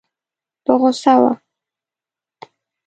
په 0.63 0.71
غوسه 0.79 1.13
وه. 1.21 1.31